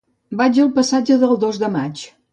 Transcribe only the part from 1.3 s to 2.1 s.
Dos de Maig.